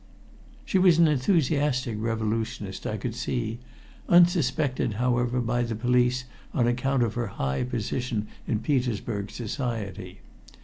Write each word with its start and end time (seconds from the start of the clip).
She 0.65 0.79
was 0.79 0.97
an 0.97 1.07
enthusiastic 1.07 1.95
revolutionist, 1.99 2.87
I 2.87 2.97
could 2.97 3.13
see, 3.13 3.59
unsuspected, 4.09 4.93
however, 4.93 5.39
by 5.39 5.61
the 5.61 5.75
police 5.75 6.23
on 6.55 6.65
account 6.67 7.03
of 7.03 7.13
her 7.13 7.27
high 7.27 7.63
position 7.65 8.25
in 8.47 8.61
Petersburg 8.61 9.29
society. 9.29 10.21